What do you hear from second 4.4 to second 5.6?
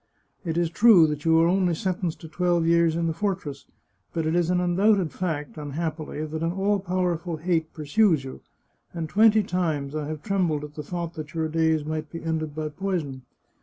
an undoubted fact,